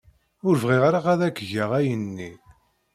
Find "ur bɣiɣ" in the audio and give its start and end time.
0.47-0.83